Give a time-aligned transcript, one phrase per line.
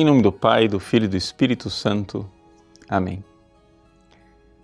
[0.00, 2.26] Em nome do Pai, do Filho e do Espírito Santo.
[2.88, 3.22] Amém.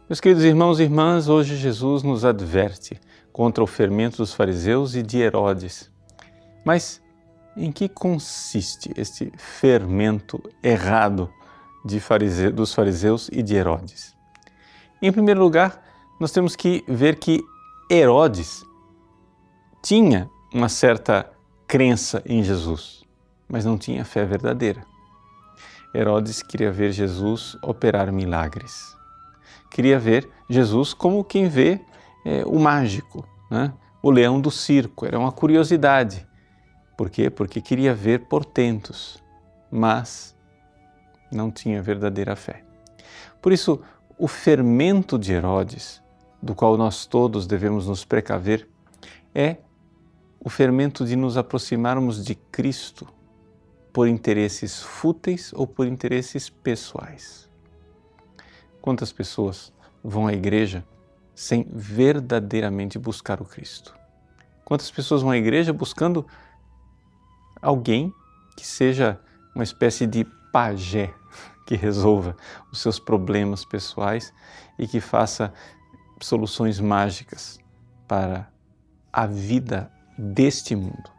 [0.09, 2.99] Meus queridos irmãos e irmãs, hoje Jesus nos adverte
[3.35, 5.91] contra o fermento dos fariseus e de Herodes.
[6.65, 7.03] Mas
[7.55, 11.29] em que consiste este fermento errado
[12.01, 12.49] farise...
[12.51, 14.17] dos fariseus e de Herodes?
[15.03, 15.85] Em primeiro lugar,
[16.19, 17.45] nós temos que ver que
[17.91, 18.65] Herodes
[19.83, 21.31] tinha uma certa
[21.69, 23.05] crença em Jesus,
[23.47, 24.96] mas não tinha fé verdadeira.
[25.97, 28.95] Herodes queria ver Jesus operar milagres.
[29.71, 31.81] Queria ver Jesus como quem vê
[32.25, 33.73] é, o mágico, né?
[34.03, 35.07] o leão do circo.
[35.07, 36.27] Era uma curiosidade.
[36.99, 37.31] Por quê?
[37.31, 39.23] Porque queria ver portentos,
[39.71, 40.37] mas
[41.33, 42.63] não tinha verdadeira fé.
[43.41, 43.81] Por isso,
[44.19, 46.03] o fermento de Herodes,
[46.43, 48.69] do qual nós todos devemos nos precaver,
[49.35, 49.57] é
[50.39, 53.16] o fermento de nos aproximarmos de Cristo
[53.97, 57.49] por interesses fúteis ou por interesses pessoais.
[58.83, 59.73] Quantas pessoas
[60.05, 60.85] vão à igreja
[61.35, 63.97] sem verdadeiramente buscar o Cristo?
[64.67, 66.27] Quantas pessoas vão à igreja buscando
[67.63, 68.13] alguém
[68.55, 69.19] que seja
[69.55, 71.15] uma espécie de pajé
[71.67, 72.37] que resolva
[72.71, 74.31] os seus problemas pessoais
[74.79, 75.55] e que faça
[76.21, 77.59] soluções mágicas
[78.07, 78.47] para
[79.11, 81.16] a vida deste mundo?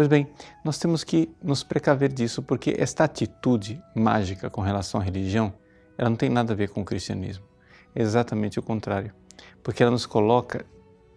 [0.00, 0.26] Pois bem,
[0.64, 5.52] nós temos que nos precaver disso porque esta atitude mágica com relação à religião,
[5.98, 7.44] ela não tem nada a ver com o cristianismo.
[7.94, 9.12] É exatamente o contrário,
[9.62, 10.64] porque ela nos coloca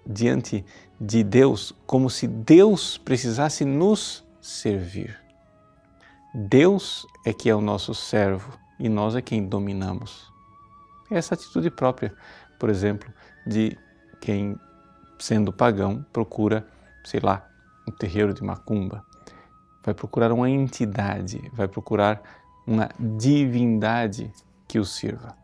[0.05, 0.65] diante
[0.99, 5.17] de Deus como se Deus precisasse nos servir.
[6.35, 10.29] Deus é que é o nosso servo e nós é quem dominamos.
[11.09, 12.13] É essa atitude própria,
[12.59, 13.09] por exemplo,
[13.47, 13.77] de
[14.19, 14.59] quem,
[15.17, 16.67] sendo pagão, procura,
[17.05, 17.49] sei lá,
[17.87, 19.05] um terreiro de macumba,
[19.83, 22.21] vai procurar uma entidade, vai procurar
[22.65, 24.31] uma divindade
[24.67, 25.35] que o sirva.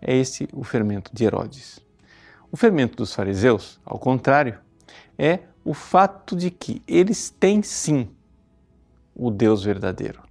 [0.00, 1.80] É esse o fermento de Herodes.
[2.50, 4.58] O fermento dos fariseus, ao contrário,
[5.16, 8.10] é o fato de que eles têm sim
[9.14, 10.22] o Deus verdadeiro.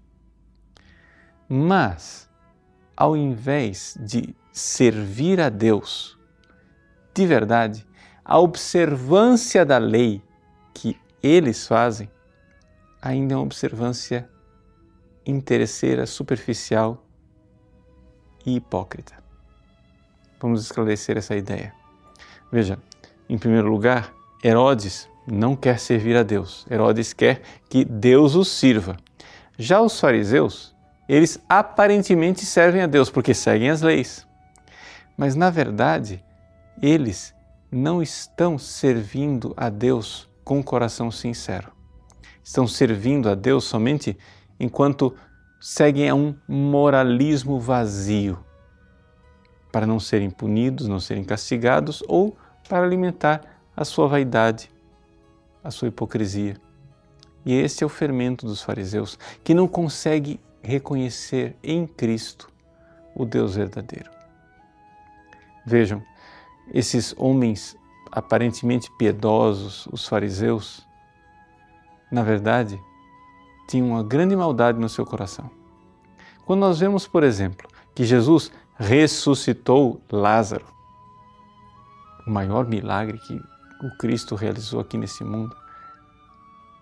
[1.47, 2.29] Mas,
[2.95, 6.19] ao invés de servir a Deus
[7.13, 7.85] de verdade,
[8.23, 10.22] a observância da lei
[10.73, 12.09] que eles fazem
[13.01, 14.29] ainda é uma observância
[15.25, 17.03] interesseira, superficial
[18.45, 19.15] e hipócrita.
[20.39, 21.73] Vamos esclarecer essa ideia.
[22.51, 22.77] Veja,
[23.29, 26.65] em primeiro lugar, Herodes não quer servir a Deus.
[26.69, 28.97] Herodes quer que Deus os sirva.
[29.57, 30.75] Já os fariseus,
[31.07, 34.27] eles aparentemente servem a Deus porque seguem as leis.
[35.15, 36.23] Mas na verdade,
[36.81, 37.33] eles
[37.71, 41.72] não estão servindo a Deus com um coração sincero.
[42.44, 44.18] Estão servindo a Deus somente
[44.59, 45.16] enquanto
[45.59, 48.40] seguem a um moralismo vazio,
[49.72, 52.35] para não serem punidos, não serem castigados ou
[52.68, 53.41] para alimentar
[53.75, 54.72] a sua vaidade,
[55.63, 56.57] a sua hipocrisia.
[57.46, 62.50] E esse é o fermento dos fariseus, que não consegue reconhecer em Cristo
[63.16, 64.09] o Deus verdadeiro.
[65.66, 66.03] Vejam,
[66.74, 67.75] esses homens
[68.11, 70.85] aparentemente piedosos, os fariseus,
[72.11, 72.79] na verdade,
[73.67, 75.49] tinham uma grande maldade no seu coração.
[76.45, 80.66] Quando nós vemos, por exemplo, que Jesus ressuscitou Lázaro,
[82.27, 85.55] o maior milagre que o Cristo realizou aqui nesse mundo,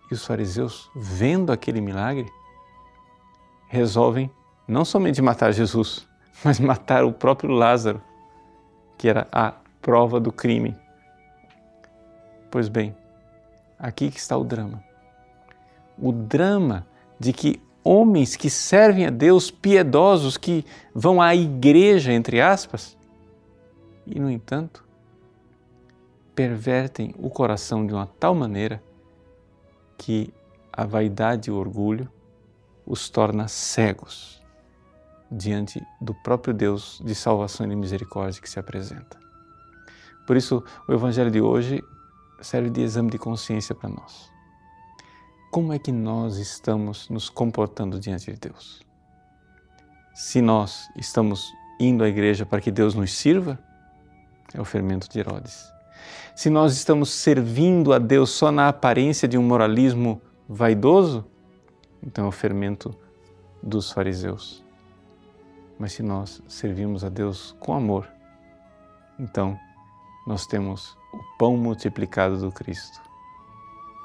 [0.09, 2.27] e os fariseus, vendo aquele milagre,
[3.67, 4.31] resolvem
[4.67, 6.07] não somente matar Jesus,
[6.43, 8.01] mas matar o próprio Lázaro,
[8.97, 10.75] que era a prova do crime
[12.51, 12.95] Pois bem,
[13.77, 14.83] aqui que está o drama.
[15.97, 16.87] O drama
[17.19, 22.97] de que homens que servem a Deus, piedosos, que vão à igreja, entre aspas,
[24.05, 24.83] e, no entanto,
[26.33, 28.81] pervertem o coração de uma tal maneira
[29.97, 30.33] que
[30.71, 32.09] a vaidade e o orgulho
[32.85, 34.41] os torna cegos
[35.31, 39.19] diante do próprio Deus de salvação e de misericórdia que se apresenta.
[40.25, 41.83] Por isso, o Evangelho de hoje
[42.41, 44.31] serve de exame de consciência para nós.
[45.51, 48.81] Como é que nós estamos nos comportando diante de Deus?
[50.13, 53.57] Se nós estamos indo à igreja para que Deus nos sirva,
[54.53, 55.71] é o fermento de Herodes.
[56.35, 61.25] Se nós estamos servindo a Deus só na aparência de um moralismo vaidoso,
[62.01, 62.95] então é o fermento
[63.61, 64.63] dos fariseus.
[65.77, 68.07] Mas se nós servimos a Deus com amor,
[69.17, 69.57] então
[70.27, 70.98] nós temos
[71.39, 72.99] pão multiplicado do Cristo,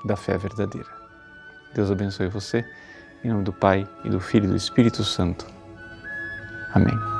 [0.05, 0.89] da fé verdadeira.
[1.75, 2.65] Deus abençoe você
[3.25, 5.47] Em nome do Pai, e do Filho e do Espírito Santo.
[6.75, 7.14] Amém.